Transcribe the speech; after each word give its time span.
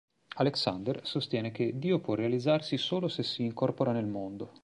Alexander 0.37 1.01
sostiene 1.03 1.51
che 1.51 1.77
Dio 1.77 1.99
può 1.99 2.15
realizzarsi 2.15 2.75
solo 2.79 3.07
se 3.07 3.21
si 3.21 3.43
incorpora 3.43 3.91
nel 3.91 4.07
mondo. 4.07 4.53